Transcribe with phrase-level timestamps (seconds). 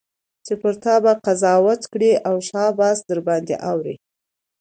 [0.45, 3.95] چي پر تا به قضاوت کړي او شاباس درباندي اوري